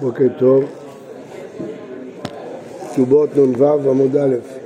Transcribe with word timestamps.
בוקר 0.00 0.24
טוב. 0.38 0.64
כתובות 2.92 3.36
נ"ו 3.36 3.90
עמוד 3.90 4.16
א'. 4.16 4.57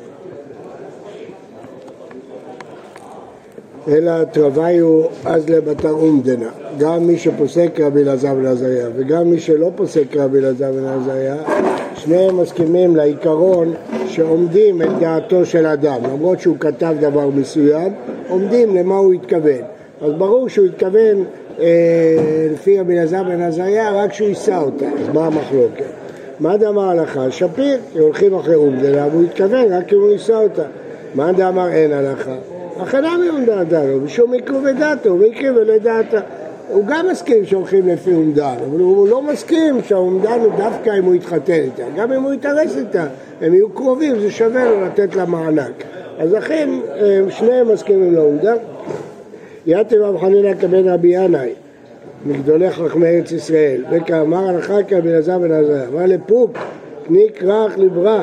אלא 3.89 4.25
תרוויו 4.25 5.03
אז 5.25 5.49
לבתר 5.49 5.91
אומדנה. 5.91 6.49
גם 6.79 7.07
מי 7.07 7.19
שפוסק 7.19 7.81
רבי 7.81 8.03
אלעזר 8.03 8.35
בן 8.35 8.47
עזריה 8.47 8.89
וגם 8.97 9.31
מי 9.31 9.41
שלא 9.41 9.71
פוסק 9.75 10.17
רבי 10.17 10.39
אלעזר 10.39 10.73
בן 10.73 10.85
עזריה, 10.85 11.37
שניהם 11.95 12.41
מסכימים 12.41 12.97
לעיקרון 12.97 13.75
שעומדים 14.07 14.83
את 14.83 14.99
דעתו 15.01 15.45
של 15.45 15.67
אדם. 15.67 16.01
למרות 16.13 16.41
שהוא 16.41 16.57
כתב 16.61 16.95
דבר 17.01 17.31
מסוים, 17.31 17.93
עומדים 18.29 18.77
למה 18.77 18.97
הוא 18.97 19.13
התכוון. 19.13 19.63
אז 20.03 20.13
ברור 20.13 20.49
שהוא 20.49 20.67
התכוון 20.67 21.25
אה, 21.61 21.67
לפי 22.53 22.81
רבי 22.81 22.99
אלעזר 22.99 23.23
בן 23.23 23.41
עזריה 23.41 23.93
רק 23.93 24.11
כשהוא 24.11 24.29
יישא 24.29 24.57
אותה, 24.57 24.87
אז 24.87 25.09
מה 25.15 25.27
המחלוקת? 25.27 25.85
מה 26.41 26.57
דאמר 26.57 26.89
הלכה? 26.89 27.31
שפיר, 27.31 27.79
כי 27.93 27.99
הולכים 27.99 28.35
אחרי 28.35 28.55
אומדנה 28.55 29.07
והוא 29.13 29.25
התכוון 29.25 29.73
רק 29.73 29.93
אם 29.93 29.99
הוא 29.99 30.11
יישא 30.11 30.35
אותה. 30.35 30.63
מה 31.15 31.33
דאמר 31.33 31.69
אין 31.69 31.93
הלכה? 31.93 32.35
הכנה 32.83 33.17
מאומדן 33.19 33.65
דעתו, 33.65 34.01
בשום 34.05 34.33
עיכוב 34.33 34.65
ודעתו, 34.65 35.19
והקריב 35.21 35.59
לדעתה. 35.59 36.21
הוא 36.69 36.85
גם 36.87 37.09
מסכים 37.11 37.45
שהולכים 37.45 37.89
לפי 37.89 38.15
אומדן, 38.15 38.55
אבל 38.71 38.81
הוא 38.81 39.09
לא 39.09 39.23
מסכים 39.23 39.83
שהאומדן 39.83 40.41
הוא 40.41 40.53
דווקא 40.59 40.99
אם 40.99 41.05
הוא 41.05 41.15
יתחתן 41.15 41.53
איתה, 41.53 41.83
גם 41.97 42.13
אם 42.13 42.23
הוא 42.23 42.33
יתארס 42.33 42.77
איתה, 42.77 43.07
הם 43.41 43.55
יהיו 43.55 43.71
קרובים, 43.71 44.21
זה 44.21 44.31
שווה 44.31 44.65
לו 44.65 44.85
לתת 44.85 45.17
לה 45.17 45.25
מענק. 45.25 45.85
אז 46.19 46.33
לכן 46.33 46.71
שניהם 47.31 47.69
מסכימים 47.73 48.15
לאומדן. 48.15 48.57
יתר 49.67 50.05
רב 50.05 50.21
חנינא 50.21 50.55
כבן 50.55 50.89
רבי 50.89 51.09
ינאי, 51.09 51.53
מגדולי 52.27 52.71
חכמי 52.71 53.07
ארץ 53.07 53.33
ישראל, 53.33 53.85
וכאמר 53.91 54.49
הלכה 54.49 54.83
כרבי 54.83 55.11
אלעזר 55.11 55.39
בן 55.39 55.53
עזריה, 55.53 55.89
אמר 55.89 56.07
לפוק, 56.07 56.59
קני 57.07 57.27
כרך 57.35 57.79
לברא, 57.79 58.23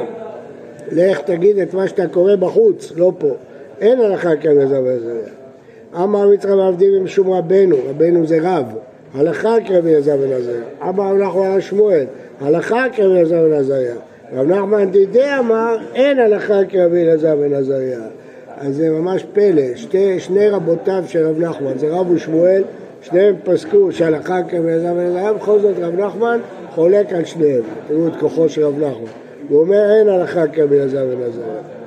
לך 0.92 1.20
תגיד 1.22 1.58
את 1.58 1.74
מה 1.74 1.88
שאתה 1.88 2.08
קורא 2.08 2.36
בחוץ, 2.36 2.92
לא 2.96 3.12
פה. 3.18 3.32
אין 3.82 4.00
הלכה 4.02 4.32
אלעזר 4.46 4.82
בן 4.82 4.88
עזריה. 4.88 5.30
אמר 5.96 6.28
מצחא 6.28 6.52
ועבדים 6.52 7.04
משום 7.04 7.32
רבנו, 7.32 7.76
רבנו 7.90 8.28
זה 8.28 8.38
רב, 8.42 8.66
הלכה 9.14 9.56
כרבי 9.66 9.94
אלעזר 9.94 10.18
בן 10.18 10.32
עזריה. 10.32 10.64
אמר 10.90 11.04
רב 11.04 11.18
נחמן 11.18 11.46
על 11.46 11.62
שמואל, 11.62 12.06
הלכה 12.42 12.86
כרבי 12.94 13.20
אלעזר 13.20 13.48
בן. 13.50 13.96
רב 14.34 14.48
נחמן 14.48 14.92
דידי 14.92 15.38
אמר, 15.40 15.78
אין 15.96 16.20
הלכה 16.20 16.66
כרבי 16.70 17.04
אלעזר 17.04 17.36
בן. 17.36 17.54
אז 18.58 18.76
זה 18.76 18.90
ממש 18.90 19.26
פלא, 19.34 19.76
שתי, 19.76 20.20
שני 20.20 20.50
רבותיו 20.50 21.04
של 21.08 21.28
רב 21.28 21.40
נחמן, 21.40 21.78
זה 21.78 21.88
רב 21.90 22.12
ושמואל, 22.12 22.64
שניהם 23.02 23.36
פסקו 23.44 23.92
שהלכה 23.92 24.40
כרבי 24.50 24.68
אלעזר 24.70 24.94
בן 24.94 25.06
עזריה, 25.06 25.34
בכל 25.34 25.60
זאת 25.60 25.76
רב 25.80 26.00
נחמן 26.00 26.40
חולק 26.76 27.14
על 27.14 27.26
שניהם, 27.26 27.64
תראו 27.88 28.08
את 28.08 28.14
כוחו 28.20 28.50
של 28.50 28.64
רב 28.64 28.78
נחמן. 28.78 29.12
הוא 29.50 29.60
אומר 29.60 29.98
אין 30.00 30.10
הלכה 30.10 30.48
כרבי 30.48 30.80
אלעזר 30.80 31.06
בן. 31.06 31.79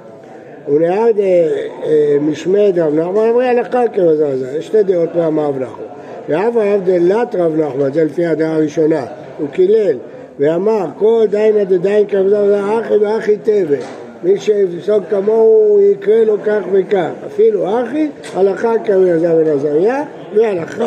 וליד 0.68 1.18
אה, 1.18 1.48
אה, 1.84 2.16
משמד 2.20 2.78
רב 2.78 2.94
נחמן 2.94 3.28
אמרי 3.28 3.48
הלכה 3.48 3.82
בן 3.96 4.08
עזריה, 4.08 4.56
יש 4.58 4.66
שתי 4.66 4.82
דעות 4.82 5.14
מה 5.14 5.46
רב 5.46 5.58
נחמן. 5.58 5.84
ואף 6.28 6.56
הרב 6.56 6.80
דלת 6.84 7.34
רב 7.34 7.56
נחמן, 7.56 7.92
זה 7.92 8.04
לפי 8.04 8.26
הדעה 8.26 8.54
הראשונה, 8.54 9.04
הוא 9.38 9.48
קילל 9.48 9.96
ואמר 10.38 10.86
כל 10.98 11.24
דיינה 11.30 11.64
דדיין 11.64 12.06
עזריה 12.26 12.80
אחי 12.80 12.96
ואחי 12.96 13.36
תבל 13.36 13.76
מי 14.22 14.38
שיפסוק 14.38 15.04
כמוהו 15.10 15.80
יקרה 15.80 16.24
לו 16.24 16.36
כך 16.44 16.60
וכך. 16.72 17.10
אפילו 17.26 17.80
אחי, 17.82 18.08
הלכה 18.34 18.72
כרבי 18.84 19.10
עזריה, 19.50 20.02
והלכה 20.34 20.86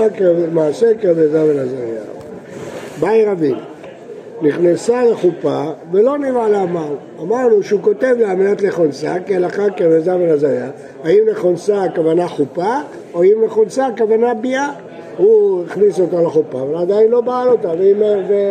מעשה 0.51 0.87
כרבי 1.01 1.21
עזריה. 1.21 2.01
באי 2.99 3.25
רבים, 3.25 3.55
נכנסה 4.47 5.03
לחופה 5.03 5.63
ולא 5.91 6.17
נראה 6.17 6.49
לה 6.49 6.65
מהו. 6.65 6.95
אמרנו 7.21 7.63
שהוא 7.63 7.81
כותב 7.81 8.15
לה 8.19 8.35
מנת 8.35 8.61
לכונסה, 8.61 9.15
כי 9.25 9.35
הלכה 9.35 9.63
בן 10.17 10.29
עזריה. 10.29 10.69
האם 11.03 11.23
לכונסה 11.27 11.83
הכוונה 11.83 12.27
חופה, 12.27 12.75
או 13.13 13.23
אם 13.23 13.43
לכונסה 13.45 13.87
הכוונה 13.87 14.33
ביאה? 14.33 14.69
הוא 15.17 15.63
הכניס 15.63 15.99
אותה 15.99 16.21
לחופה, 16.21 16.61
אבל 16.61 16.75
עדיין 16.75 17.11
לא 17.11 17.21
בעל 17.21 17.47
אותה, 17.47 17.69
והיא 17.77 17.95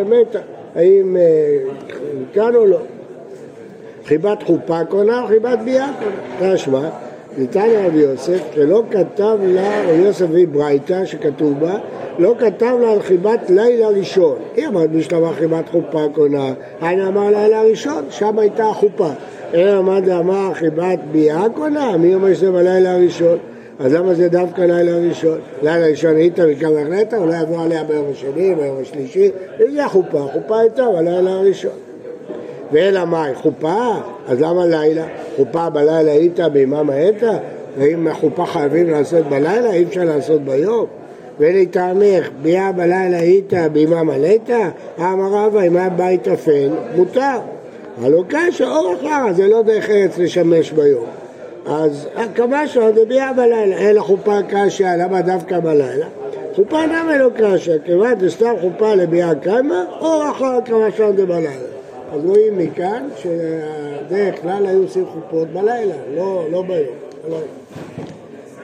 מתה. 0.04 0.38
האם 0.74 1.16
כאן 2.32 2.54
או 2.54 2.66
לא? 2.66 2.78
חיבת 4.04 4.42
חופה 4.42 4.84
קונה 4.84 5.22
או 5.22 5.26
חיבת 5.26 5.58
ביאה 5.64 5.88
קונה. 5.98 6.54
תשמע, 6.54 6.88
ניתן 7.38 7.68
רבי 7.86 7.98
יוסף 7.98 8.40
שלא 8.54 8.82
כתב 8.90 9.38
לה, 9.42 9.82
רבי 9.82 10.02
יוסף 10.02 10.24
הביא 10.24 10.46
ברייתא 10.46 11.04
שכתוב 11.04 11.60
בה, 11.60 11.74
לא 12.18 12.34
כתב 12.38 12.76
לה 12.80 12.92
על 12.92 13.02
חיבת 13.02 13.50
לילה 13.50 13.88
ראשון. 13.88 14.36
היא 14.56 14.66
אמרת 14.66 14.90
בשלמה 14.90 15.32
חיבת 15.32 15.68
חופה 15.68 16.06
קונה, 16.14 16.52
היינה 16.80 17.08
אמר 17.08 17.30
לילה 17.30 17.62
ראשון, 17.62 18.04
שם 18.10 18.38
הייתה 18.38 18.64
החופה. 18.64 19.08
אלא 19.54 19.78
עמד 19.78 20.08
אמר 20.08 20.54
חיבת 20.54 20.98
ביאה 21.12 21.46
קונה, 21.54 21.96
מי 21.96 22.14
אומר 22.14 22.34
שזה 22.34 22.50
בלילה 22.50 22.92
הראשון? 22.92 23.38
אז 23.78 23.94
למה 23.94 24.14
זה 24.14 24.28
דווקא 24.28 24.60
לילה 24.60 24.96
ראשון? 25.08 25.38
לילה 25.62 25.86
ראשון 25.86 26.16
היית 26.16 26.40
מכמה 26.40 26.80
החלטה, 26.80 27.16
אולי 27.16 27.42
יבוא 27.42 27.62
עליה 27.62 27.84
ביום 27.84 28.06
השני, 28.12 28.54
ביום 28.54 28.76
השלישי, 28.82 29.30
וזה 29.58 29.84
החופה, 29.84 30.18
החופה 30.18 30.58
הייתה 30.58 30.84
בלילה 30.96 31.30
הראשון. 31.30 31.93
ואלא 32.72 33.04
מאי, 33.04 33.34
חופה? 33.34 33.92
אז 34.28 34.40
למה 34.40 34.66
לילה? 34.66 35.04
חופה 35.36 35.70
בלילה 35.70 36.12
היית 36.12 36.40
ביממה 36.40 36.92
היית? 36.92 37.22
ואם 37.78 38.14
חופה 38.14 38.46
חייבים 38.46 38.90
לעשות 38.90 39.26
בלילה, 39.26 39.72
אי 39.72 39.84
אפשר 39.84 40.04
לעשות 40.04 40.40
ביום? 40.40 40.86
ולטעמך, 41.38 42.30
ביאה 42.42 42.72
בלילה 42.72 43.16
היית 43.16 43.52
ביממה 43.72 44.18
ליתא? 44.18 44.68
אמר 44.98 45.28
רבא, 45.32 45.62
אם 45.62 45.76
היה 45.76 45.88
בית 45.88 46.28
אפל, 46.28 46.68
מותר. 46.96 47.38
הלא 48.02 48.24
קשה, 48.28 48.70
אור 48.70 48.94
אחרא, 48.94 49.32
זה 49.32 49.48
לא 49.48 49.62
דרך 49.62 49.90
ארץ 49.90 50.18
לשמש 50.18 50.70
ביום. 50.70 51.06
אז 51.66 52.08
כמה 52.34 52.68
שעות 52.68 52.94
זה 52.94 53.04
ביאה 53.04 53.32
בלילה, 53.32 53.78
אלא 53.78 54.00
חופה 54.00 54.38
קשה, 54.48 54.96
למה 54.96 55.22
דווקא 55.22 55.60
בלילה? 55.60 56.06
חופה 56.56 56.86
למה 56.86 57.16
לא 57.16 57.30
קשה? 57.36 57.72
כיוון 57.84 58.14
שסתם 58.20 58.54
חופה 58.60 58.94
לביאה 58.94 59.34
קיימה, 59.34 59.84
אור 60.00 60.30
אחרא 60.30 60.60
כמה 60.64 60.90
שעות 60.96 61.16
זה 61.16 61.26
בלילה. 61.26 61.73
אז 62.12 62.24
רואים 62.24 62.58
מכאן 62.58 63.08
שבדרך 63.16 64.42
כלל 64.42 64.66
היו 64.66 64.82
עושים 64.82 65.04
חופות 65.06 65.48
בלילה, 65.48 65.94
לא, 66.16 66.44
לא 66.50 66.62
ביום. 66.62 66.96
לא. 67.30 67.38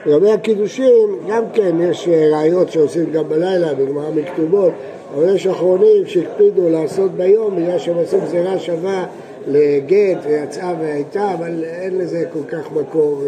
לגבי 0.05 0.31
הקידושים, 0.31 1.19
גם 1.29 1.43
כן 1.53 1.75
יש 1.81 2.07
ראיות 2.07 2.71
שעושים 2.71 3.11
גם 3.11 3.29
בלילה, 3.29 3.73
בגמרא 3.73 4.09
מכתובות, 4.15 4.71
אבל 5.15 5.35
יש 5.35 5.47
אחרונים 5.47 6.05
שהקפידו 6.05 6.69
לעשות 6.69 7.11
ביום 7.11 7.55
בגלל 7.55 7.79
שהם 7.79 7.97
עשו 7.97 8.21
גזירה 8.21 8.59
שווה 8.59 9.05
לגט 9.47 10.17
ויצאה 10.25 10.73
והייתה, 10.81 11.33
אבל 11.33 11.63
אין 11.63 11.97
לזה 11.97 12.25
כל 12.33 12.43
כך 12.49 12.71
מקור, 12.71 13.23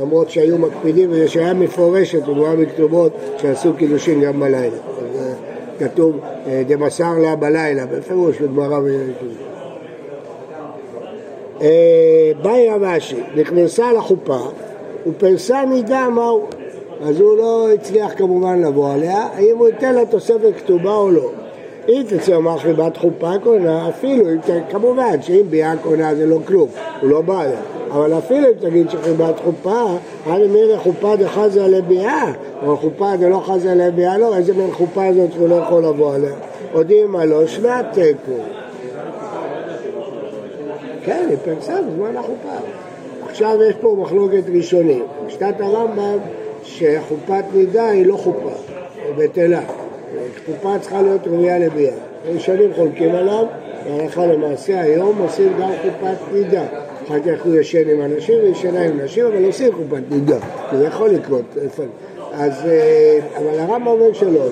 למרות 0.00 0.30
שהיו 0.30 0.58
מקפידים, 0.58 1.10
ושהיה 1.12 1.54
מפורשת 1.54 2.22
בגמרא 2.22 2.54
מכתובות 2.54 3.12
שעשו 3.38 3.74
קידושים 3.74 4.20
גם 4.20 4.40
בלילה. 4.40 4.76
כתוב 5.78 6.20
דמסר 6.66 7.18
לה 7.18 7.36
בלילה, 7.36 7.86
בפירוש 7.86 8.38
בגמרא 8.40 8.78
באי 12.42 12.68
רב 12.70 12.82
אשי, 12.82 13.20
נכנסה 13.36 13.92
לחופה 13.92 14.38
ופרסה 15.06 15.64
נידה 15.64 16.08
מהו, 16.08 16.46
אז 17.02 17.20
הוא 17.20 17.36
לא 17.36 17.72
הצליח 17.74 18.12
כמובן 18.16 18.62
לבוא 18.62 18.92
עליה, 18.92 19.28
האם 19.34 19.58
הוא 19.58 19.68
ייתן 19.68 19.94
לה 19.94 20.06
תוספת 20.06 20.52
כתובה 20.56 20.94
או 20.94 21.10
לא. 21.10 21.30
אם 21.88 22.02
תצא 22.08 22.32
לומר 22.32 22.58
חיבת 22.58 22.96
חופה 22.96 23.32
קונה, 23.42 23.88
אפילו, 23.88 24.24
כמובן 24.70 25.22
שאם 25.22 25.42
ביאה 25.50 25.76
קונה 25.82 26.14
זה 26.14 26.26
לא 26.26 26.38
כלום, 26.46 26.68
הוא 27.00 27.10
לא 27.10 27.20
בא 27.20 27.42
אליה. 27.42 27.60
אבל 27.92 28.18
אפילו 28.18 28.48
אם 28.48 28.52
תגיד 28.60 28.90
שחיבת 28.90 29.40
חופה, 29.44 29.84
הרי 30.26 30.48
מירי 30.48 30.78
חופה 30.78 31.16
דחזה 31.16 31.68
לביאה, 31.68 32.32
או 32.66 32.76
חופה 32.76 33.16
דלא 33.16 33.42
חזה 33.46 33.74
לביאה, 33.74 34.18
לא, 34.18 34.36
איזה 34.36 34.54
מין 34.54 34.72
חופה 34.72 35.12
זאת 35.14 35.32
שהוא 35.32 35.48
לא 35.48 35.54
יכול 35.54 35.84
לבוא 35.84 36.14
עליה. 36.14 36.32
הודיעים 36.72 37.16
עלו 37.16 37.48
שנת 37.48 37.86
תיקו. 37.92 38.32
כן, 41.04 41.26
היא 41.28 41.38
פרסה 41.44 41.74
בזמן 41.82 42.16
החופה. 42.16 42.56
עכשיו 43.28 43.58
יש 43.62 43.74
פה 43.80 43.96
מחלוקת 44.00 44.42
ראשונית. 44.54 45.02
שיטת 45.28 45.54
הרמב"ם 45.60 46.18
שחופת 46.62 47.44
נידה 47.54 47.88
היא 47.88 48.06
לא 48.06 48.16
חופה, 48.16 48.50
היא 49.06 49.14
בטלה. 49.16 49.60
חופה 50.46 50.78
צריכה 50.80 51.02
להיות 51.02 51.26
ראויה 51.26 51.58
לביאה. 51.58 51.94
ראשונים 52.34 52.70
חולקים 52.76 53.14
עליו, 53.14 53.46
והלכה 53.86 54.26
למעשה 54.26 54.80
היום 54.80 55.18
עושים 55.18 55.52
גם 55.60 55.68
חופת 55.82 56.32
נידה. 56.32 56.64
אחר 57.06 57.20
כך 57.20 57.44
הוא 57.44 57.54
ישן 57.56 57.88
עם 57.88 58.02
אנשים 58.02 58.34
וישנה 58.42 58.82
עם 58.82 59.00
נשים, 59.00 59.26
אבל 59.26 59.44
עושים 59.44 59.72
חופת 59.72 60.02
נידה, 60.10 60.38
זה 60.72 60.84
יכול 60.84 61.10
לקרות. 61.10 61.44
אז, 62.32 62.66
אה, 62.66 63.18
אבל 63.38 63.58
הרמב"ם 63.58 63.86
אומר 63.86 64.12
שלא, 64.12 64.48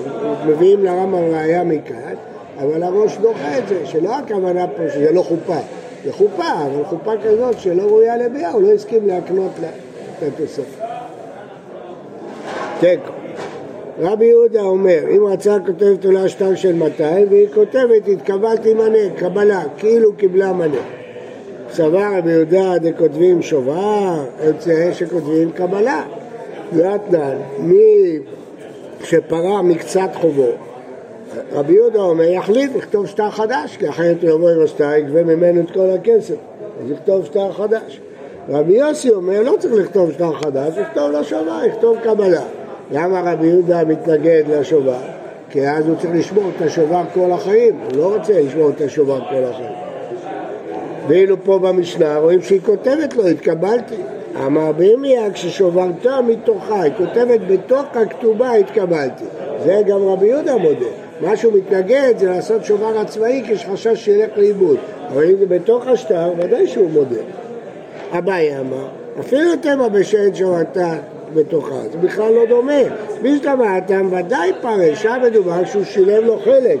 מביאים 0.47 0.85
לרמב"ם 0.85 1.33
ראייה 1.33 1.63
מכאן, 1.63 2.13
אבל 2.57 2.83
הראש 2.83 3.17
דוחה 3.17 3.57
את 3.57 3.67
זה, 3.67 3.85
שלא 3.85 4.17
הכוונה 4.17 4.67
פה 4.67 4.89
שזה 4.93 5.11
לא 5.11 5.21
חופה, 5.21 5.57
זה 6.05 6.13
חופה, 6.13 6.65
אבל 6.65 6.83
חופה 6.83 7.11
כזאת 7.23 7.59
שלא 7.59 7.83
ראויה 7.83 8.17
לביאה, 8.17 8.51
הוא 8.51 8.61
לא 8.61 8.71
הסכים 8.71 9.07
להקנות 9.07 9.51
התוספת. 10.27 10.83
תיקו. 12.79 13.11
רבי 13.99 14.25
יהודה 14.25 14.61
אומר, 14.61 14.99
אם 15.15 15.25
רצה 15.25 15.57
כותבת 15.65 16.05
עולה 16.05 16.29
שטר 16.29 16.55
של 16.55 16.75
200 16.75 17.27
והיא 17.29 17.47
כותבת 17.53 18.07
התקבלתי 18.07 18.73
מנה, 18.73 19.15
קבלה, 19.17 19.63
כאילו 19.77 20.13
קיבלה 20.13 20.53
מנה. 20.53 21.00
סבר 21.73 22.17
רבי 22.17 22.31
יהודה 22.31 22.77
דכותבים 22.77 23.41
שובר, 23.41 24.23
יוצא 24.43 24.93
שכותבים 24.93 25.51
קבלה. 25.51 26.03
זה 26.75 26.93
התנן, 26.93 27.37
מי 27.59 28.19
שפרע 29.03 29.61
מקצת 29.61 30.09
חובו, 30.13 30.47
רבי 31.53 31.73
יהודה 31.73 31.99
אומר, 31.99 32.23
יחליט 32.23 32.71
לכתוב 32.75 33.07
שטר 33.07 33.29
חדש, 33.29 33.77
כי 33.77 33.89
אחרת 33.89 34.21
הוא 34.21 34.29
יבוא 34.29 34.49
עם 34.49 34.63
השטר, 34.63 34.93
יגבה 34.93 35.23
ממנו 35.23 35.61
את 35.61 35.71
כל 35.71 35.89
הכסף, 35.89 36.35
אז 36.83 36.91
יכתוב 36.91 37.25
שטר 37.25 37.51
חדש. 37.51 37.99
רבי 38.49 38.73
יוסי 38.73 39.09
אומר, 39.09 39.41
לא 39.41 39.55
צריך 39.59 39.73
לכתוב 39.73 40.11
שטר 40.11 40.33
חדש, 40.33 40.73
יכתוב 40.77 41.11
לשובר, 41.11 41.61
יכתוב 41.67 41.97
קבלה. 42.03 42.43
למה 42.91 43.31
רבי 43.31 43.47
יהודה 43.47 43.85
מתנגד 43.85 44.43
לשובר? 44.49 44.99
כי 45.49 45.67
אז 45.67 45.87
הוא 45.87 45.95
צריך 45.95 46.13
לשמור 46.15 46.43
את 46.57 46.61
השובר 46.61 47.01
כל 47.13 47.31
החיים, 47.31 47.79
הוא 47.79 47.97
לא 47.97 48.15
רוצה 48.15 48.41
לשמור 48.41 48.69
את 48.69 48.81
השובר 48.81 49.19
כל 49.29 49.43
החיים. 49.43 49.90
ואילו 51.07 51.43
פה 51.43 51.59
במשנה 51.59 52.17
רואים 52.17 52.41
שהיא 52.41 52.61
כותבת 52.65 53.15
לו, 53.15 53.27
התקבלתי. 53.27 53.95
אמר 54.45 54.71
בימיה, 54.71 55.31
כששוברת 55.31 56.05
מתוכה, 56.27 56.81
היא 56.81 56.93
כותבת 56.97 57.39
בתוך 57.47 57.85
הכתובה 57.93 58.51
התקבלתי. 58.51 59.23
זה 59.63 59.81
גם 59.87 60.07
רבי 60.07 60.27
יהודה 60.27 60.57
מודה. 60.57 60.85
מה 61.21 61.37
שהוא 61.37 61.53
מתנגד 61.53 62.13
זה 62.17 62.29
לעשות 62.29 62.65
שובר 62.65 62.99
עצמאי 62.99 63.43
כי 63.45 63.53
יש 63.53 63.65
חשש 63.65 64.05
שילך 64.05 64.29
לאיבוד. 64.37 64.77
אבל 65.13 65.23
אם 65.23 65.35
זה 65.39 65.45
בתוך 65.45 65.87
השטר, 65.87 66.33
ודאי 66.37 66.67
שהוא 66.67 66.89
מודה. 66.89 67.21
אביי 68.17 68.59
אמר, 68.59 68.87
אפילו 69.19 69.55
תמה 69.61 69.89
בשעד 69.89 70.35
שורתה 70.35 70.93
בתוכה, 71.33 71.81
זה 71.91 71.97
בכלל 71.97 72.33
לא 72.33 72.45
דומה. 72.45 72.81
בשלמתם 73.21 74.09
ודאי 74.11 74.51
פרש, 74.61 75.03
שם 75.03 75.17
מדובר 75.23 75.65
שהוא 75.65 75.83
שילם 75.83 76.25
לו 76.25 76.39
חלק. 76.39 76.79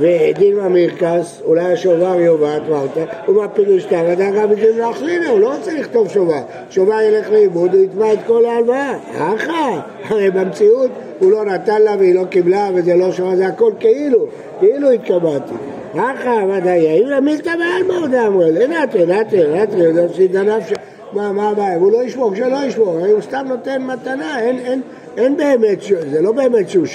ודין 0.00 0.56
ממירקס, 0.56 1.42
אולי 1.44 1.72
השובר 1.72 2.20
יובט 2.20 2.62
מרתא, 2.70 3.04
ומפיל 3.28 3.80
שטר, 3.80 4.04
ודאגה 4.08 4.46
בדין 4.46 4.78
לאחרינה, 4.78 5.30
הוא 5.30 5.40
לא 5.40 5.54
רוצה 5.54 5.74
לכתוב 5.74 6.08
שובר. 6.08 6.40
שובר 6.70 7.00
ילך 7.00 7.30
לאיבוד, 7.30 7.74
הוא 7.74 7.84
יתבע 7.84 8.12
את 8.12 8.18
כל 8.26 8.44
ההלוואה. 8.44 8.98
אחא, 9.16 9.78
הרי 10.04 10.30
במציאות 10.30 10.90
הוא 11.18 11.32
לא 11.32 11.44
נתן 11.44 11.82
לה 11.82 11.96
והיא 11.98 12.14
לא 12.14 12.24
קיבלה 12.24 12.68
וזה 12.74 12.94
לא 12.94 13.12
שובר, 13.12 13.36
זה 13.36 13.46
הכל 13.46 13.72
כאילו, 13.80 14.26
כאילו 14.58 14.90
התקבעתי. 14.90 15.54
אחא, 15.94 16.44
ודאי, 16.48 17.02
אם 17.02 17.08
למילתא 17.08 17.52
בעלמא 17.56 18.02
עוד 18.02 18.14
אמרו, 18.14 18.42
לנטרי, 18.42 19.06
נטרי, 19.06 19.62
נטרי, 19.62 19.82
יודע 19.82 20.08
שידע 20.12 20.42
נפשו. 20.42 20.74
מה, 21.12 21.32
מה 21.32 21.48
הבעיה? 21.48 21.76
הוא 21.76 21.92
לא 21.92 22.02
ישמור, 22.04 22.34
שלא 22.34 22.56
ישמור, 22.66 23.06
הוא 23.06 23.20
סתם 23.20 23.46
נותן 23.48 23.82
מתנה, 23.82 24.40
אין, 24.40 24.58
אין, 24.58 24.82
אין 25.16 25.36
באמת, 25.36 25.78
זה 26.10 26.22
לא 26.22 26.32
באמת 26.32 26.68
שהוא 26.68 26.86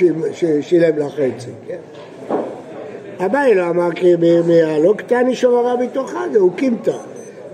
שילם 0.61 0.97
לה 0.97 1.09
חצי, 1.09 1.51
כן? 1.67 1.77
אביי 3.25 3.55
לא 3.55 3.69
אמר 3.69 3.91
כי 3.91 4.15
בירמיה, 4.15 4.79
לא 4.79 4.93
קטני 4.97 5.35
שוברה 5.35 5.75
בתוכה, 5.75 6.23
זה 6.31 6.39
הוא 6.39 6.51
קימתא. 6.55 6.97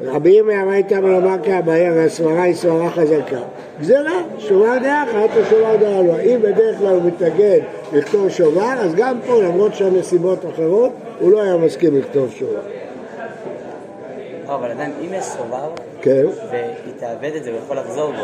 רבי 0.04 0.30
ירמיה 0.30 0.66
מה 0.66 0.74
הייתה 0.74 1.02
מלומר 1.02 1.36
כאביי, 1.44 1.88
הרי 1.88 2.04
הסברה 2.04 2.44
היא 2.44 2.56
סברה 2.56 2.90
חזקה. 2.90 3.40
גזירה, 3.82 4.22
שובר 4.38 4.78
דעה 4.82 5.04
אחת 5.04 5.38
או 5.38 5.46
שובר 5.50 5.76
דעה 5.76 6.02
לא. 6.02 6.20
אם 6.20 6.40
בדרך 6.42 6.78
כלל 6.78 6.94
הוא 6.94 7.04
מתנגד 7.04 7.60
לכתוב 7.94 8.30
שובר, 8.30 8.74
אז 8.80 8.96
גם 8.96 9.18
פה, 9.28 9.42
למרות 9.44 9.76
שהנסיבות 9.76 10.40
אחרות, 10.54 10.92
הוא 11.20 11.32
לא 11.32 11.42
היה 11.42 11.58
מסכים 11.58 11.98
לכתוב 11.98 12.32
שובר. 12.32 12.60
לא, 14.48 14.56
אבל 14.56 14.72
עדיין, 14.72 14.92
אם 15.02 15.14
יש 15.14 15.26
שובר, 15.26 15.70
כן. 16.02 16.26
והיא 16.52 16.94
תאבד 17.00 17.32
את 17.36 17.44
זה, 17.44 17.50
הוא 17.50 17.60
יכול 17.66 17.78
לחזור 17.78 18.12
בו. 18.12 18.24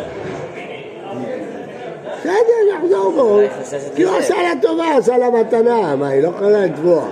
בסדר, 2.19 2.77
יחזור 2.77 3.11
בו. 3.11 3.39
כי 3.95 4.03
הוא 4.03 4.15
עשה 4.17 4.35
לה 4.43 4.53
טובה, 4.61 4.97
עשה 4.97 5.17
לה 5.17 5.29
מתנה, 5.29 5.95
מה, 5.95 6.07
היא 6.07 6.23
לא 6.23 6.27
יכולה 6.27 6.65
לתבוע. 6.65 7.05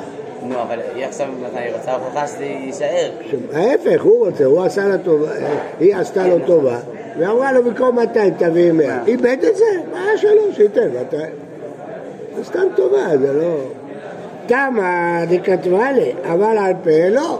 נו, 0.43 0.61
אבל 0.61 0.79
היא 0.95 1.05
עכשיו, 1.05 1.27
היא 1.55 1.73
רוצה 1.73 1.95
הוכחה 1.95 2.27
שזה 2.27 2.45
יישאר. 2.45 3.11
ההפך, 3.53 4.01
הוא 4.01 4.27
רוצה, 4.27 4.45
הוא 4.45 4.63
עשה 4.63 4.87
לה 4.87 4.97
טובה, 4.97 5.31
היא 5.79 5.95
עשתה 5.95 6.27
לו 6.27 6.37
טובה, 6.45 6.79
ואמרה 7.19 7.51
לו 7.51 7.63
במקום 7.63 7.95
200 7.95 8.33
תביא 8.33 8.71
100. 8.71 9.05
איבד 9.07 9.37
את 9.49 9.55
זה, 9.55 9.65
מה 9.91 10.05
שלו, 10.17 10.53
שייתן 10.55 10.89
200. 10.99 11.21
זה 12.35 12.43
סתם 12.43 12.67
טובה, 12.75 13.17
זה 13.17 13.33
לא... 13.33 13.55
תמה 14.45 15.21
דכתבה 15.29 15.91
לי, 15.91 16.11
אבל 16.23 16.57
על 16.57 16.73
פה 16.83 17.09
לא. 17.09 17.39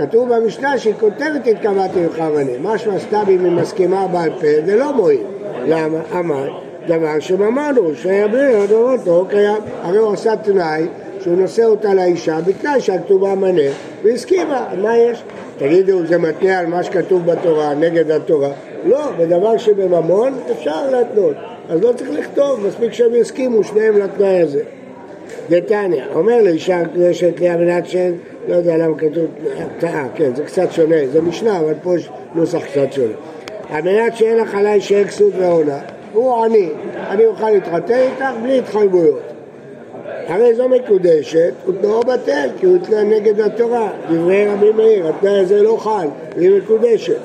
כתוב 0.00 0.34
במשנה 0.34 0.78
שהיא 0.78 0.94
כותבת 1.00 1.46
התקבעתי 1.46 2.00
ממך 2.00 2.24
ואני. 2.34 2.52
משמע 2.62 2.98
סתיו 2.98 3.24
אם 3.28 3.44
היא 3.44 3.52
מסכימה 3.52 4.06
בעל 4.06 4.30
פה, 4.30 4.46
זה 4.66 4.76
לא 4.76 4.92
מועיל. 4.92 5.22
למה? 5.66 5.98
אמר, 6.18 6.58
דבר 6.86 7.20
שממרנו, 7.20 7.94
שיביא 7.94 8.40
לדורותו 8.40 9.26
קיים. 9.30 9.62
הרי 9.82 9.98
הוא 9.98 10.12
עשה 10.12 10.36
תנאי 10.36 10.86
שהוא 11.20 11.36
נושא 11.36 11.64
אותה 11.64 11.94
לאישה 11.94 12.38
בתנאי 12.46 12.80
שהכתובה 12.80 13.34
מנה, 13.34 13.62
והסכימה, 14.02 14.66
מה 14.82 14.96
יש? 14.96 15.22
תגידו, 15.58 16.06
זה 16.06 16.18
מתנה 16.18 16.58
על 16.58 16.66
מה 16.66 16.82
שכתוב 16.82 17.26
בתורה, 17.26 17.74
נגד 17.74 18.10
התורה? 18.10 18.50
לא, 18.84 19.10
בדבר 19.18 19.56
שבממון 19.56 20.32
אפשר 20.52 20.90
להתנות. 20.90 21.36
אז 21.68 21.82
לא 21.82 21.92
צריך 21.92 22.10
לכתוב, 22.10 22.66
מספיק 22.66 22.92
שהם 22.92 23.14
יסכימו, 23.14 23.64
שניהם 23.64 23.98
לתנאי 23.98 24.40
הזה. 24.42 24.62
דתניא, 25.50 26.02
אומר 26.14 26.42
לאישה 26.42 26.82
קדשת 26.94 27.40
לי 27.40 27.54
אמנת 27.54 27.86
שן, 27.86 28.12
לא 28.48 28.54
יודע 28.54 28.76
למה 28.76 28.98
כתוב, 28.98 29.26
טעה, 29.78 30.06
כן, 30.14 30.34
זה 30.34 30.44
קצת 30.44 30.72
שונה, 30.72 30.96
זה 31.12 31.22
משנה, 31.22 31.58
אבל 31.58 31.74
פה 31.82 31.96
יש 31.96 32.10
נוסח 32.34 32.64
קצת 32.64 32.92
שונה. 32.92 33.12
על 33.70 33.82
מנת 33.82 34.16
שאין 34.16 34.36
לך 34.38 34.54
עליי 34.54 34.80
שיהיה 34.80 35.08
כסות 35.08 35.32
ועונה, 35.38 35.78
הוא 36.12 36.44
עני, 36.44 36.68
אני 36.96 37.26
אוכל 37.26 37.50
להתחתן 37.50 37.98
איתך 37.98 38.24
בלי 38.42 38.58
התחייבויות. 38.58 39.20
הרי 40.26 40.54
זו 40.54 40.68
מקודשת, 40.68 41.52
ותנאו 41.68 42.00
בטל, 42.00 42.48
כי 42.58 42.66
הוא 42.66 42.76
התנאי 42.76 43.04
נגד 43.04 43.40
התורה. 43.40 43.90
דברי 44.10 44.46
רבי 44.46 44.72
מאיר, 44.72 45.08
התנאי 45.08 45.38
הזה 45.38 45.62
לא 45.62 45.76
חל, 45.80 46.08
היא 46.36 46.50
מקודשת. 46.50 47.18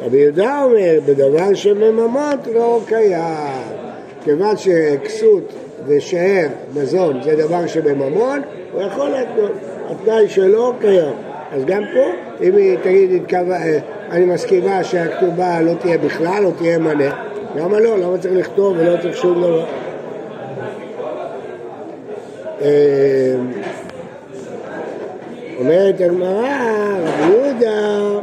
רבי 0.00 0.16
יהודה 0.16 0.62
אומר, 0.64 0.98
בדבר 1.06 1.54
שמממות 1.54 2.46
לא 2.54 2.80
קיים. 2.86 3.78
כיוון 4.24 4.56
שכסות 4.56 5.52
ושאר 5.86 6.46
מזון 6.74 7.22
זה 7.22 7.36
דבר 7.36 7.66
שבממון, 7.66 8.40
הוא 8.72 8.82
יכול 8.82 9.08
להתנות. 9.08 9.52
התנאי 9.90 10.28
שלו 10.28 10.72
קיים. 10.80 11.14
אז 11.52 11.64
גם 11.64 11.82
פה, 11.94 12.04
אם 12.42 12.56
היא 12.56 12.78
תגיד, 12.82 13.34
אה, 13.34 13.78
אני 14.10 14.24
מסכימה 14.24 14.84
שהכתובה 14.84 15.60
לא 15.60 15.72
תהיה 15.80 15.98
בכלל, 15.98 16.42
לא 16.42 16.50
תהיה 16.58 16.78
מנה, 16.78 17.10
למה 17.56 17.80
לא? 17.80 17.98
למה 17.98 18.18
צריך 18.18 18.34
לכתוב 18.34 18.76
ולא 18.78 18.96
צריך 19.02 19.16
שום 19.16 19.42
דבר? 19.42 19.64
אה, 22.62 23.34
אומרת 25.58 26.00
הגמרא, 26.00 26.48
רבי 27.02 27.32
יהודה, 27.32 28.18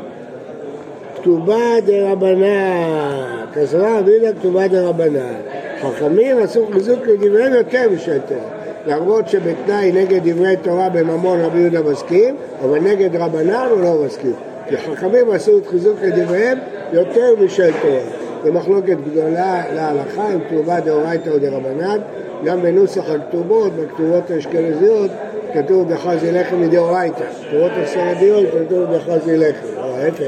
כתובה 1.16 1.82
דרבנן, 1.86 3.46
כסרה 3.54 4.00
רבי 4.00 4.12
יהודה 4.12 4.40
כתובה 4.40 4.68
דרבנן. 4.68 5.34
חכמים 5.82 6.38
עשו 6.38 6.68
חיזוק 6.74 7.08
לדבריהם 7.08 7.54
יותר 7.54 7.90
משתר. 7.96 8.55
למרות 8.88 9.28
שבתנאי 9.28 9.92
נגד 9.92 10.30
דברי 10.30 10.56
תורה 10.58 10.90
בממון 10.90 11.42
רבי 11.42 11.60
יהודה 11.60 11.82
מסכים, 11.82 12.36
אבל 12.64 12.80
נגד 12.80 13.16
רבנן 13.16 13.68
הוא 13.72 13.82
לא 13.82 14.04
מסכים. 14.06 14.34
כי 14.70 14.78
חכמים 14.78 15.32
עשו 15.32 15.58
את 15.58 15.68
חיזוק 15.68 15.98
לדבריהם 16.04 16.58
יותר 16.94 17.34
משל 17.46 17.72
תורה. 17.82 18.00
זו 18.44 18.54
מחלוקת 18.54 18.98
גדולה 19.12 19.64
להלכה 19.76 20.34
אם 20.34 20.40
כתובה 20.50 20.80
דאורייתא 20.80 21.30
או 21.30 21.40
דרבנן. 21.40 22.00
גם 22.46 22.62
בנוסח 22.62 23.10
הכתובות, 23.10 23.74
בכתובות 23.76 24.32
האשכנזיות, 24.32 25.12
כתוב 25.54 25.94
דחזי 25.94 26.32
לחם 26.32 26.62
מדאורייתא. 26.62 27.24
בכתובות 27.42 27.72
הספרדיות 27.84 28.46
כתוב 28.52 28.84
דחזי 28.94 29.38
לחם, 29.38 29.68
או 29.78 29.96
ההפך, 29.96 30.28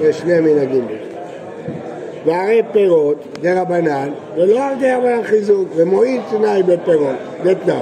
יש 0.00 0.18
שני 0.18 0.40
מנהגים. 0.40 1.05
והרי 2.26 2.62
פירות 2.72 3.16
דרבנן, 3.42 4.10
ולא 4.36 4.64
על 4.64 4.74
דרבנן 4.80 5.22
חיזוק, 5.22 5.68
ומועיל 5.76 6.20
תנאי 6.30 6.62
בפירות, 6.62 7.16
זה 7.44 7.54
תנאי. 7.54 7.76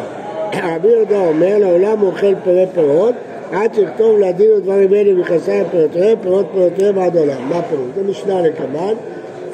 רבי 0.74 0.88
יהודה 0.88 1.18
אומר, 1.18 1.58
לעולם 1.58 2.02
אוכל 2.02 2.34
פירי 2.44 2.66
פירות, 2.74 3.14
עד 3.52 3.74
שיכתוב 3.74 4.18
לדין 4.18 4.50
ודברים 4.56 4.94
אלה 4.94 5.14
מכסי 5.14 5.62
פירותיהם, 5.70 6.18
פירות 6.22 6.46
פירותיהם 6.54 6.98
עד 6.98 7.16
עולם. 7.16 7.48
מה 7.48 7.62
פירות? 7.62 7.88
זה 7.94 8.02
משנה 8.02 8.42
לקמן, 8.42 8.94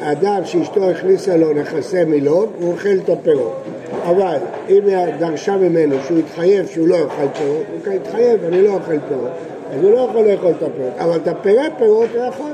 האדם 0.00 0.44
שאשתו 0.44 0.90
הכניסה 0.90 1.36
לו 1.36 1.52
נכסי 1.52 2.04
מילון, 2.04 2.46
הוא 2.60 2.72
אוכל 2.72 2.96
את 3.04 3.08
הפירות. 3.08 3.62
אבל 4.04 4.36
אם 4.68 4.80
היא 4.86 4.96
דרשה 5.18 5.56
ממנו 5.56 5.96
שהוא 6.06 6.18
יתחייב 6.18 6.66
שהוא 6.66 6.88
לא 6.88 6.94
יאכל 6.94 7.28
פירות, 7.38 7.64
הוא 7.84 7.92
יתחייב, 7.92 8.44
אני 8.44 8.62
לא 8.62 8.70
אוכל 8.70 8.98
פירות, 9.08 9.30
אז 9.72 9.82
הוא 9.82 9.90
לא 9.90 9.98
יכול 9.98 10.22
לאכול 10.22 10.50
את 10.50 10.62
הפירות, 10.62 10.92
אבל 10.98 11.16
את 11.16 11.28
הפירי 11.28 11.68
פירות 11.78 12.08
הוא 12.14 12.24
יכול. 12.24 12.50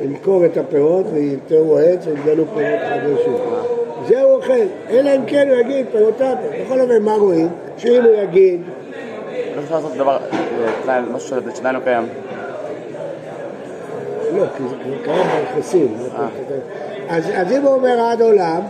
ימכור 0.00 0.44
את 0.44 0.56
הפירות 0.56 1.06
ויתרו 1.12 1.78
עץ 1.78 2.06
ויגדלו 2.06 2.44
פירות 2.46 2.80
חדשים. 2.90 3.36
זה 4.08 4.22
הוא 4.22 4.32
אוכל, 4.32 4.52
אלא 4.90 5.10
אם 5.16 5.20
כן 5.26 5.48
הוא 5.48 5.56
יגיד 5.56 5.86
פירותיו. 5.92 6.36
בכל 6.64 6.80
אופן, 6.80 7.02
מה 7.02 7.14
רואים? 7.14 7.48
שאם 7.76 8.02
הוא 8.04 8.12
יגיד... 8.22 8.60
לא 9.56 9.60
אפשר 9.62 9.74
לעשות 9.74 9.92
דבר, 9.94 10.18
אה, 10.88 11.00
משהו 11.12 11.28
שעדיין 11.28 11.74
לא 11.74 11.80
קיים. 11.84 12.06
לא, 14.36 14.44
כי 14.56 14.62
זה 14.68 14.76
קיים 15.04 15.26
ביחסים. 15.54 15.96
אז, 17.08 17.24
אז 17.34 17.52
אם 17.52 17.62
הוא 17.62 17.74
אומר 17.74 18.00
עד 18.00 18.22
עולם, 18.22 18.60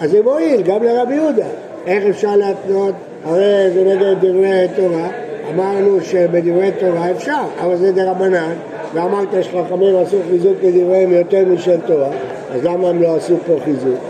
אז 0.00 0.10
זה 0.10 0.22
מועיל 0.22 0.62
גם 0.62 0.82
לרבי 0.82 1.14
יהודה. 1.14 1.46
איך 1.86 2.04
אפשר 2.04 2.36
להתנות? 2.36 2.94
הרי 3.24 3.70
זה 3.74 3.84
נגד 3.84 4.16
דברי 4.20 4.66
תורה. 4.76 5.08
אמרנו 5.54 6.00
שבדברי 6.00 6.70
תורה 6.80 7.10
אפשר, 7.10 7.42
אבל 7.60 7.76
זה 7.76 7.92
דרבנן, 7.92 8.54
ואמרת 8.94 9.28
שחכמים 9.42 9.96
עשו 9.96 10.16
חיזוק 10.30 10.56
לדבריהם 10.62 11.12
יותר 11.12 11.44
משל 11.46 11.76
תורה, 11.86 12.10
אז 12.50 12.64
למה 12.64 12.88
הם 12.88 13.02
לא 13.02 13.16
עשו 13.16 13.36
פה 13.46 13.56
חיזוק? 13.64 14.00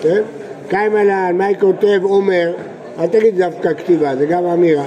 כן? 0.00 0.22
קיימלן, 0.68 1.36
מה 1.38 1.54
כותב 1.60 2.00
אומר, 2.02 2.52
אל 2.98 3.06
תגיד 3.06 3.38
דווקא 3.38 3.74
כתיבה, 3.74 4.16
זה 4.16 4.26
גם 4.26 4.46
אמירה. 4.46 4.86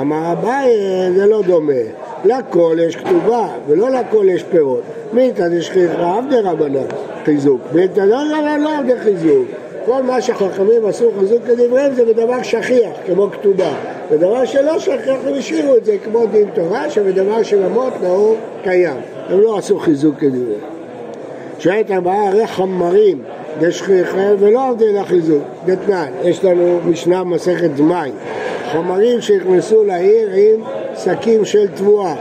אמר 0.00 0.32
אביי, 0.32 0.70
זה 1.16 1.26
לא 1.26 1.42
דומה. 1.42 1.72
לכל 2.24 2.76
יש 2.86 2.96
כתובה, 2.96 3.48
ולא 3.66 3.90
לכל 3.90 4.26
יש 4.28 4.42
פירות. 4.42 4.82
מיתא 5.12 5.48
דשכיחא 5.48 6.18
עבדי 6.18 6.36
רבנן 6.36 6.86
חיזוק, 7.24 7.60
מיתא 7.72 8.06
דרבנן 8.06 8.60
לא 8.60 8.78
עבדי 8.78 8.98
חיזוק. 8.98 9.46
כל 9.86 10.02
מה 10.02 10.20
שחכמים 10.20 10.86
עשו 10.86 11.10
חיזוק 11.20 11.42
לדבריהם 11.48 11.94
זה 11.94 12.04
בדבר 12.04 12.42
שכיח, 12.42 12.90
כמו 13.06 13.30
כתובה. 13.30 13.72
ודבר 14.10 14.44
שלא 14.44 14.78
שכיח 14.78 15.18
הם 15.26 15.34
השאירו 15.38 15.76
את 15.76 15.84
זה 15.84 15.96
כמו 16.04 16.26
דין 16.26 16.48
תורה, 16.54 16.90
שבדבר 16.90 17.42
של 17.42 17.64
אמות 17.64 17.92
נאור 18.02 18.36
קיים. 18.62 18.96
הם 19.28 19.40
לא 19.40 19.58
עשו 19.58 19.78
חיזוק 19.78 20.22
לדבריהם. 20.22 20.60
שואלת 21.58 21.90
הבאה, 21.90 22.28
הרי 22.28 22.46
חמרים 22.46 23.22
דשכיחא 23.60 24.34
ולא 24.38 24.68
עבדי 24.68 24.92
לחיזוק. 24.92 25.42
דתנן, 25.66 26.10
יש 26.24 26.44
לנו 26.44 26.80
משנה 26.84 27.24
מסכת 27.24 27.76
זמי. 27.76 28.10
חומרים 28.72 29.20
שנכנסו 29.20 29.84
לעיר 29.84 30.28
עם 30.32 30.64
שקים 30.96 31.44
של 31.44 31.68
תבואה. 31.68 32.14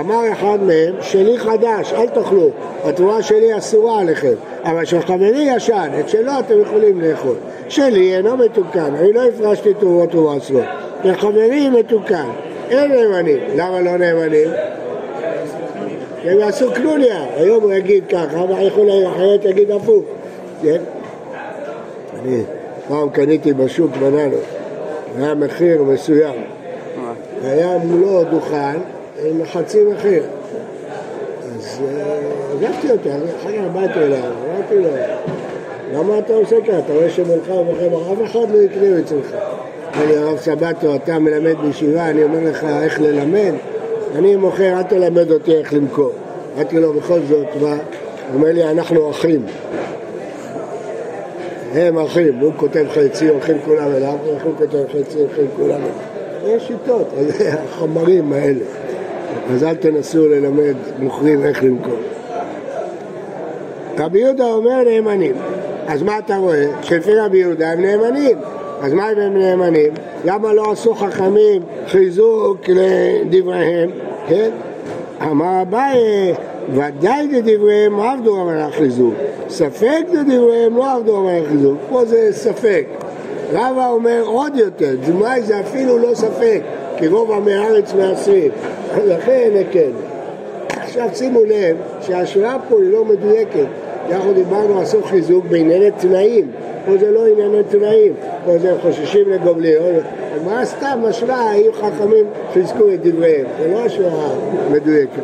אמר 0.00 0.32
אחד 0.32 0.58
מהם, 0.62 0.94
שלי 1.00 1.38
חדש, 1.38 1.92
אל 1.92 2.08
תאכלו, 2.08 2.50
התבואה 2.84 3.22
שלי 3.22 3.58
אסורה 3.58 4.00
עליכם, 4.00 4.34
אבל 4.64 4.84
של 4.84 5.00
חברי 5.00 5.48
ישן, 5.56 5.90
את 6.00 6.08
שלו 6.08 6.32
אתם 6.38 6.60
יכולים 6.60 7.00
לאכול. 7.00 7.34
שלי 7.68 8.16
אינו 8.16 8.36
מתוקן, 8.36 8.94
אני 8.94 9.12
לא 9.12 9.20
הפרשתי 9.28 9.74
תבואות 9.74 10.14
ומעשרות. 10.14 10.64
לחברי 11.04 11.70
מתוקן, 11.70 12.28
אין 12.70 12.92
נאמנים. 12.92 13.38
למה 13.56 13.80
לא 13.80 13.96
נאמנים? 13.96 14.48
הם 16.24 16.38
יעשו 16.38 16.72
קנוניה, 16.74 17.24
היום 17.36 17.62
הוא 17.62 17.72
יגיד 17.72 18.04
ככה, 18.08 18.44
ויכול 18.48 18.88
אחרת 19.06 19.44
יגיד 19.44 19.70
הפוך. 19.70 20.04
כן? 20.62 20.78
אני 22.22 22.42
פעם 22.88 23.10
קניתי 23.10 23.52
בשוק 23.52 23.90
בננות. 23.96 24.40
היה 25.18 25.34
מחיר 25.34 25.82
מסוים. 25.82 26.34
היה 27.44 27.78
מולו 27.78 28.24
דוכן 28.24 28.78
עם 29.24 29.44
חצי 29.44 29.84
מחיר. 29.84 30.22
אז 31.56 31.80
עזבתי 32.52 32.90
אותו, 32.90 33.10
אחר 33.40 33.50
כך 33.52 33.64
באתי 33.72 33.98
אליו, 33.98 34.18
אמרתי 34.18 34.74
לו, 34.74 34.88
למה 35.94 36.18
אתה 36.18 36.32
עושה 36.32 36.56
ככה? 36.60 36.78
אתה 36.78 36.92
רואה 36.92 37.10
שמולך 37.10 37.48
ומוכר, 37.48 38.12
אף 38.12 38.30
אחד 38.30 38.50
לא 38.52 38.58
יקנה 38.58 39.00
אצלך. 39.00 39.36
הרב 39.94 40.38
סבתו, 40.38 40.94
אתה 40.94 41.18
מלמד 41.18 41.54
בישיבה, 41.62 42.10
אני 42.10 42.24
אומר 42.24 42.50
לך 42.50 42.64
איך 42.64 43.00
ללמד? 43.00 43.52
אני 44.16 44.36
מוכר, 44.36 44.78
אל 44.78 44.82
תלמד 44.82 45.30
אותי 45.30 45.54
איך 45.56 45.74
למכור. 45.74 46.12
אמרתי 46.56 46.80
לו, 46.80 46.92
בכל 46.92 47.18
זאת, 47.28 47.46
מה? 47.62 47.70
הוא 47.70 47.78
אומר 48.34 48.52
לי, 48.52 48.64
אנחנו 48.64 49.10
אחים. 49.10 49.42
הם 51.74 51.98
אחים, 51.98 52.38
הוא 52.38 52.52
כותב 52.56 52.84
חצי, 52.94 53.28
הולכים 53.28 53.56
כולם 53.64 53.92
אליו, 53.96 54.16
הוא 54.44 54.52
כותב 54.58 54.78
חצי, 54.88 55.18
הולכים 55.18 55.46
כולם 55.56 55.80
אליו. 55.80 56.56
יש 56.56 56.66
שיטות, 56.66 57.08
החומרים 57.64 58.32
האלה. 58.32 58.64
אז 59.54 59.64
אל 59.64 59.74
תנסו 59.74 60.28
ללמד 60.28 60.74
מוכרים 60.98 61.44
איך 61.44 61.64
למכור. 61.64 61.98
רבי 63.98 64.18
יהודה 64.18 64.44
אומר 64.44 64.82
נאמנים. 64.84 65.34
אז 65.86 66.02
מה 66.02 66.18
אתה 66.18 66.36
רואה? 66.36 66.66
שלפי 66.82 67.14
רבי 67.14 67.38
יהודה 67.38 67.72
הם 67.72 67.82
נאמנים. 67.82 68.38
אז 68.80 68.92
מה 68.92 69.12
אם 69.12 69.18
הם 69.18 69.36
נאמנים? 69.36 69.92
למה 70.24 70.52
לא 70.52 70.72
עשו 70.72 70.94
חכמים 70.94 71.62
חיזוק 71.86 72.60
לדבריהם? 72.68 73.90
כן? 74.28 74.50
אמר 75.22 75.62
אביי 75.62 76.34
ודאי 76.72 77.26
דדבריהם 77.26 78.00
עבדו 78.00 78.40
המלאך 78.40 78.74
חיזוק, 78.74 79.14
ספק 79.48 80.04
דדבריהם 80.12 80.76
לא 80.76 80.92
עבדו 80.96 81.16
המלאך 81.16 81.48
חיזוק, 81.48 81.76
פה 81.88 82.04
זה 82.04 82.28
ספק. 82.32 82.84
רבא 83.52 83.88
אומר 83.88 84.22
עוד 84.24 84.56
יותר, 84.56 84.94
דמאי 85.06 85.42
זה 85.42 85.60
אפילו 85.60 85.98
לא 85.98 86.14
ספק, 86.14 86.60
כי 86.96 87.08
רוב 87.08 87.32
עמי 87.32 87.54
הארץ 87.54 87.94
מעשרים, 87.94 88.50
לכן 89.06 89.50
כן. 89.72 89.90
עכשיו 90.70 91.08
שימו 91.14 91.44
לב 91.44 91.76
שההשוואה 92.00 92.56
פה 92.68 92.76
היא 92.80 92.92
לא 92.92 93.04
מדויקת, 93.04 93.66
אנחנו 94.10 94.32
דיברנו 94.32 94.80
עשו 94.80 95.02
חיזוק 95.02 95.44
בענייני 95.44 95.90
תנאים, 95.90 96.50
פה 96.86 96.92
זה 96.98 97.10
לא 97.10 97.26
ענייני 97.26 97.62
תנאים, 97.70 98.12
פה 98.44 98.58
זה 98.58 98.74
חוששים 98.82 99.30
לגובלים, 99.30 99.78
מה 100.44 100.64
סתם 100.64 101.00
השוואה, 101.04 101.50
היו 101.50 101.72
חכמים 101.72 102.26
חיזקו 102.52 102.92
את 102.94 103.02
דבריהם, 103.02 103.46
זה 103.58 103.68
לא 103.72 103.84
השוואה 103.84 104.28
מדויקת. 104.70 105.22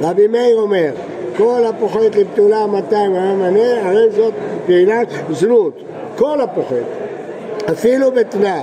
רבי 0.00 0.26
מאיר 0.26 0.56
אומר, 0.56 0.90
כל 1.36 1.60
הפוחת 1.68 2.16
לבתולה 2.16 2.66
200 2.66 3.14
היה 3.14 3.34
מנה, 3.34 3.88
הרי 3.88 4.10
זאת 4.10 4.34
פעילת 4.66 5.08
זנות. 5.30 5.82
כל 6.16 6.40
הפוחת, 6.40 6.76
אפילו 7.72 8.10
בתנאי, 8.10 8.62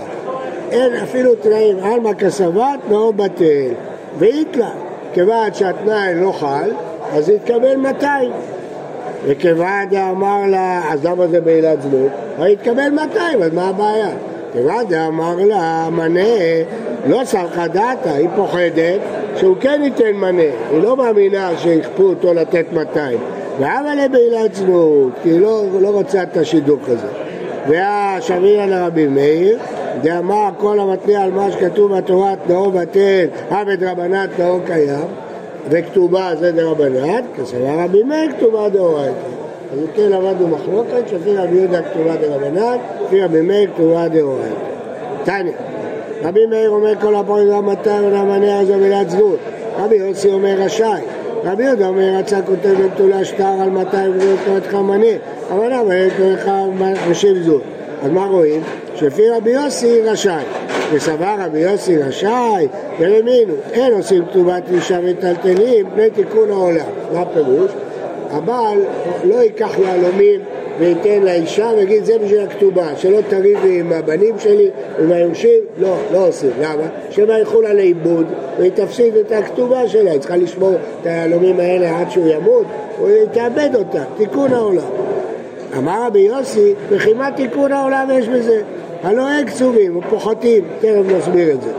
אין 0.72 0.94
אפילו 0.94 1.36
תנאים, 1.36 1.80
עלמא 1.80 2.14
כסבת 2.14 2.80
נאור 2.90 3.14
בטל. 3.14 3.72
ואיתלה, 4.18 4.70
כיוון 5.14 5.54
שהתנאי 5.54 6.16
לא 6.16 6.32
חל, 6.32 6.70
אז 7.14 7.30
יתקבל 7.30 7.76
200. 7.76 8.32
וכיוון 9.26 9.90
דאמר 9.90 10.46
לה, 10.48 10.82
אז 10.92 11.06
למה 11.06 11.28
זה 11.28 11.42
בעילת 11.42 11.82
זנות? 11.82 12.12
הרי 12.38 12.54
יתקבל 12.54 12.90
200, 12.90 13.44
אז 13.44 13.54
מה 13.54 13.70
הבעיה? 13.70 14.10
כיוון 14.54 14.88
דאמר 14.90 15.36
לה, 15.36 15.90
מנה, 15.92 16.20
לא 17.08 17.22
סלחה 17.26 17.68
דעתה, 17.68 18.14
היא 18.14 18.30
פוחדת 18.36 19.00
שהוא 19.36 19.56
כן 19.60 19.82
ייתן 19.84 20.12
מנה, 20.16 20.42
היא 20.72 20.82
לא 20.82 20.98
מאמינה 20.98 21.52
שיכפו 21.58 22.04
אותו 22.04 22.34
לתת 22.34 22.66
200. 22.74 23.18
ואבא 23.60 23.94
לבעילת 23.94 24.56
זנות, 24.56 25.12
כי 25.24 25.30
היא 25.30 25.42
לא, 25.42 25.64
לא 25.82 25.90
רוצה 25.90 26.24
את 26.24 26.38
השידוך 26.38 26.80
הזה. 26.88 27.08
והשמיע 27.68 28.66
לרבי 28.66 29.08
מאיר, 29.08 29.60
דאמר 30.02 30.50
כל 30.58 30.80
המתניע 30.80 31.22
על 31.22 31.32
מה 31.32 31.52
שכתוב 31.52 31.98
בתורה 31.98 32.34
תנאו 32.48 32.72
בטל, 32.72 33.26
עבד 33.50 33.84
רבנן 33.84 34.26
תנאו 34.36 34.60
קיים, 34.66 35.08
וכתובה 35.70 36.32
זה 36.40 36.52
דרבנן, 36.52 37.22
כסבר 37.36 37.80
רבי 37.84 38.04
מאיר 38.04 38.32
כתובה 38.38 38.70
דאורייתא. 38.70 39.14
אז 39.74 39.80
כן 39.96 40.10
למדנו 40.10 40.48
מחלוקת, 40.48 41.10
שלפי 41.10 41.36
רבי 41.36 41.56
יהודה 41.56 41.82
כתובה 41.82 42.16
דרבנן, 42.16 42.78
לפי 43.06 43.24
רבי 43.24 43.42
מאיר 43.42 43.70
כתובה 43.76 44.08
דאורייתא. 44.08 44.56
תניא 45.24 45.54
רבי 46.24 46.46
מאיר 46.46 46.70
אומר 46.70 46.94
כל 47.02 47.16
הפועל 47.16 47.50
והמטר 47.50 48.04
ולמנה 48.06 48.60
הזו 48.60 48.74
ולעצבות. 48.74 49.40
רבי 49.78 49.96
יוסי 49.96 50.32
אומר 50.32 50.56
רשאי. 50.58 51.02
רבי 51.44 51.64
יהודה 51.64 51.88
אומר 51.88 52.16
רצה 52.20 52.42
כותב 52.42 52.74
בתולה 52.86 53.26
שטר 53.26 53.62
על 53.62 53.70
200 53.70 54.12
ולא 54.12 54.36
קוראת 54.46 54.68
לך 54.68 54.74
מנה. 54.74 55.06
אבל 55.52 55.74
למה 55.74 55.94
אין 55.94 56.10
לך 56.20 56.52
משיב 57.10 57.38
זאת? 57.38 57.62
אז 58.04 58.12
מה 58.12 58.26
רואים? 58.26 58.62
שלפי 58.96 59.30
רבי 59.30 59.50
יוסי 59.50 60.02
רשאי. 60.02 60.44
וסבר 60.94 61.36
רבי 61.40 61.60
יוסי 61.60 61.98
רשאי, 61.98 62.68
ורמינו, 63.00 63.54
אין 63.72 63.94
עושים 63.94 64.26
כתובת 64.26 64.64
אישה 64.74 65.02
מטלטלים 65.02 65.86
פני 65.96 66.10
תיקון 66.10 66.52
העולם. 66.52 66.86
מה 67.14 67.22
הפירוש? 67.22 67.72
הבעל 68.32 68.80
לא 69.24 69.36
ייקח 69.36 69.80
יהלומים 69.80 70.40
וייתן 70.80 71.22
לאישה 71.22 71.72
ויגיד 71.78 72.06
זה 72.06 72.14
בשביל 72.24 72.40
הכתובה, 72.40 72.88
שלא 72.98 73.20
תריבי 73.30 73.80
עם 73.80 73.92
הבנים 73.92 74.40
שלי, 74.40 74.70
עם 75.00 75.12
היורשים, 75.12 75.60
לא, 75.78 75.96
לא 76.14 76.28
עושים, 76.28 76.50
למה? 76.62 76.84
שמא 77.10 77.34
ילכו 77.34 77.62
לה 77.62 77.74
לאיבוד 77.74 78.26
והיא 78.58 78.72
תפסיד 78.72 79.16
את 79.16 79.32
הכתובה 79.32 79.88
שלה, 79.88 80.12
היא 80.12 80.20
צריכה 80.20 80.38
לשמור 80.38 80.76
את 81.02 81.06
היהלומים 81.06 81.60
האלה 81.60 82.00
עד 82.00 82.12
שהוא 82.12 82.28
ימות, 82.28 82.66
הוא 82.98 83.10
תאבד 83.32 83.70
אותה, 83.76 84.04
תיקון 84.18 84.54
העולם. 84.54 84.90
אמר 85.78 86.06
רבי 86.08 86.20
יוסי, 86.20 86.74
מה 87.16 87.32
תיקון 87.36 87.72
העולם 87.72 88.10
יש 88.14 88.28
בזה? 88.28 88.62
הלא 89.04 89.30
הם 89.30 89.46
קצובים 89.46 89.98
ופוחתים, 89.98 90.64
תכף 90.80 91.18
נסביר 91.18 91.52
את 91.52 91.62
זה. 91.62 91.72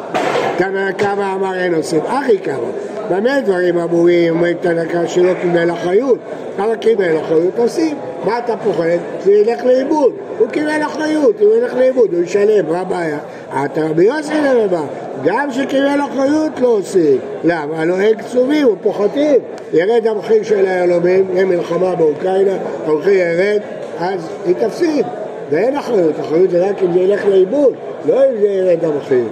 תנא 0.56 0.92
כמה 0.92 1.34
אמר 1.34 1.54
אין 1.54 1.74
עושים, 1.74 2.00
אחי 2.06 2.38
כמה. 2.38 2.70
במה 3.10 3.40
דברים 3.40 3.78
אמורים, 3.78 4.36
אומר 4.36 4.52
תנא 4.52 4.84
כמה 4.84 5.08
שלא 5.08 5.32
קיבל 5.42 5.70
אחריות, 5.70 6.18
כמה 6.56 6.76
קיבל 6.76 7.18
אחריות 7.20 7.58
עושים. 7.58 7.96
מה 8.24 8.38
אתה 8.38 8.56
פוחד? 8.56 8.84
זה 9.24 9.32
ילך 9.32 9.64
לאיבוד. 9.64 10.12
הוא 10.38 10.48
קיבל 10.48 10.82
אחריות, 10.86 11.40
הוא 11.40 11.56
ילך 11.56 11.74
לאיבוד, 11.74 12.14
הוא 12.14 12.22
ישלם, 12.22 12.66
מה 12.68 12.80
הבעיה? 12.80 13.18
אתה 13.64 13.80
רבי 13.90 14.04
יוסי 14.04 14.32
לרבה, 14.44 14.82
גם 15.24 15.52
שקיבל 15.52 16.00
אחריות 16.12 16.60
לא 16.60 16.68
עושים. 16.68 17.18
למה? 17.44 17.80
הלוא 17.80 17.96
הם 17.96 18.14
קצובים 18.14 18.68
ופוחתים. 18.72 19.38
ירד 19.72 20.06
המחיר 20.06 20.42
של 20.42 20.66
היהלומים, 20.66 21.24
יהיה 21.32 21.44
מלחמה 21.44 21.94
באוקראינה, 21.94 22.56
המחיר 22.86 23.12
ירד, 23.12 23.60
אז 23.98 24.28
היא 24.46 24.54
תפסיד, 24.54 25.06
ואין 25.50 25.76
אחריות, 25.76 26.21
אחריות 26.21 26.50
זה 26.50 26.71
רק 26.71 26.83
אם 26.83 26.92
זה 26.92 27.00
ילך 27.00 27.26
לאיבוד, 27.26 27.75
לא 28.09 28.14
אם 28.14 28.40
זה 28.40 28.49
ירד 28.49 28.85
המחיר. 28.85 29.28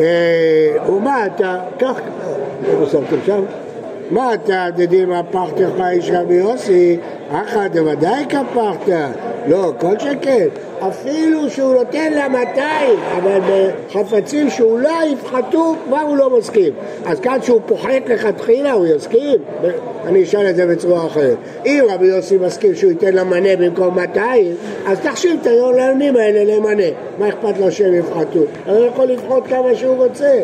אה, 0.00 0.88
ומה 0.88 1.26
אתה, 1.26 1.60
כך, 1.78 2.00
איפה 2.64 2.86
שמתם 2.86 3.16
שם? 3.26 3.42
מה 4.10 4.34
אתה 4.34 4.66
דדימה 4.76 5.22
פחתך 5.22 5.82
איש 5.90 6.10
רבי 6.10 6.34
יוסי, 6.34 6.98
אחא 7.32 7.68
דוודאי 7.68 8.24
כפחת, 8.28 8.88
לא, 9.48 9.72
כל 9.80 9.98
שכן, 9.98 10.48
אפילו 10.78 11.50
שהוא 11.50 11.74
נותן 11.74 12.12
לה 12.12 12.28
200, 12.28 12.98
אבל 13.16 13.40
בחפצים 13.88 14.50
שאולי 14.50 15.06
יפחתו, 15.06 15.74
כבר 15.86 16.00
הוא 16.00 16.16
לא 16.16 16.38
מסכים. 16.38 16.72
אז 17.06 17.20
כאן 17.20 17.38
שהוא 17.42 17.60
פוחת 17.66 18.08
לכתחילה, 18.08 18.72
הוא 18.72 18.86
יסכים? 18.86 19.38
אני 20.06 20.22
אשאל 20.22 20.50
את 20.50 20.56
זה 20.56 20.66
בצורה 20.66 21.06
אחרת. 21.06 21.36
אם 21.66 21.84
רבי 21.88 22.06
יוסי 22.06 22.36
מסכים 22.36 22.74
שהוא 22.74 22.90
ייתן 22.90 23.14
לה 23.14 23.24
מנה 23.24 23.56
במקום 23.56 23.94
200, 23.94 24.54
אז 24.86 24.98
תחשיב 25.00 25.38
את 25.42 25.46
היונים 25.46 26.16
האלה 26.16 26.56
למנה. 26.56 26.88
מה 27.18 27.28
אכפת 27.28 27.58
לו 27.60 27.72
שהם 27.72 27.94
יפחתו? 27.94 28.40
הוא 28.66 28.86
יכול 28.86 29.04
לפחות 29.04 29.46
כמה 29.46 29.74
שהוא 29.74 29.96
רוצה. 29.96 30.40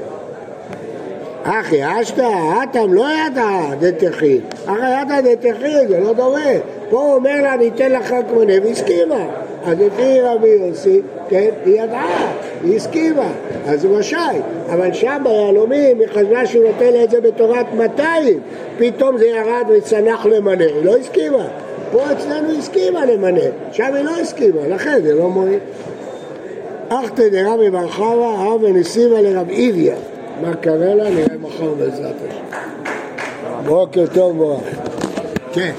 אחי 1.46 2.00
אשתא, 2.00 2.28
אטם 2.62 2.92
לא 2.92 3.06
ידע 3.26 3.48
דתכין, 3.80 4.40
אחי 4.66 5.02
ידע 5.02 5.20
דתכין, 5.20 5.88
זה 5.88 6.00
לא 6.00 6.12
דומה. 6.12 6.40
פה 6.90 6.96
הוא 6.96 7.14
אומר 7.14 7.42
לה, 7.42 7.54
אני 7.54 7.68
אתן 7.68 7.92
לך 7.92 8.12
רק 8.12 8.24
מונה, 8.34 8.52
והסכימה. 8.64 9.26
אז 9.66 9.78
לפי 9.80 10.20
רבי 10.20 10.48
יוסי, 10.48 11.00
כן, 11.28 11.48
היא 11.64 11.82
ידעה, 11.82 12.32
היא 12.64 12.76
הסכימה, 12.76 13.32
אז 13.66 13.84
הוא 13.84 13.98
רשאי. 13.98 14.38
אבל 14.72 14.92
שם 14.92 15.22
ביהלומים 15.24 16.00
היא 16.00 16.08
חשבה 16.08 16.46
שהוא 16.46 16.64
נותן 16.64 16.92
לה 16.92 17.04
את 17.04 17.10
זה 17.10 17.20
בתורת 17.20 17.66
200, 17.74 18.40
פתאום 18.78 19.18
זה 19.18 19.26
ירד 19.26 19.64
וצנח 19.76 20.26
למנה, 20.26 20.64
היא 20.64 20.84
לא 20.84 20.96
הסכימה. 20.96 21.46
פה 21.92 22.12
אצלנו 22.12 22.50
היא 22.50 22.58
הסכימה 22.58 23.04
למנה, 23.04 23.40
שם 23.72 23.94
היא 23.94 24.04
לא 24.04 24.10
הסכימה, 24.10 24.68
לכן 24.68 25.02
זה 25.02 25.14
לא 25.14 25.28
מועיל. 25.28 25.58
אחתא 26.88 27.28
דרבי 27.28 27.70
בר 27.70 27.88
חמא, 27.88 28.54
אב 28.54 28.62
ונסיבה 28.62 29.20
לרב 29.22 29.48
איביה. 29.50 29.94
מה 30.44 30.54
קרה 30.56 30.94
לה? 30.94 31.10
נראה 31.10 31.38
מחר 31.40 31.74
בעזרת 31.74 32.16
השם. 32.28 33.64
בוקר 33.66 34.04
טוב, 34.14 34.36
ברוך. 34.36 34.64
כן. 35.52 35.72